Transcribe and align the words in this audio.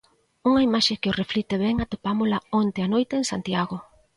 Unha 0.49 0.65
imaxe 0.69 0.99
que 1.01 1.11
o 1.11 1.17
reflicte 1.21 1.55
ben 1.65 1.75
atopámola 1.79 2.43
onte 2.61 2.79
á 2.85 2.87
noite 2.93 3.13
en 3.17 3.25
Santiago. 3.31 3.77